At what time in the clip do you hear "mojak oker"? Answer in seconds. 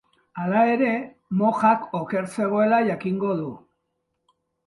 1.41-2.27